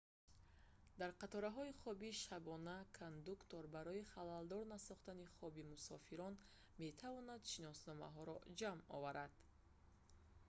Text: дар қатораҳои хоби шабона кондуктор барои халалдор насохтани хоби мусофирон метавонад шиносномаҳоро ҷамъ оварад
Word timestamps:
дар 0.99 1.11
қатораҳои 1.21 1.77
хоби 1.81 2.09
шабона 2.25 2.77
кондуктор 2.99 3.63
барои 3.75 4.09
халалдор 4.13 4.63
насохтани 4.73 5.25
хоби 5.35 5.61
мусофирон 5.73 6.33
метавонад 6.83 7.41
шиносномаҳоро 7.51 8.35
ҷамъ 8.59 8.81
оварад 8.97 9.33